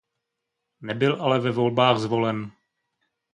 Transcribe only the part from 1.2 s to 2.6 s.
ale ve volbách zvolen.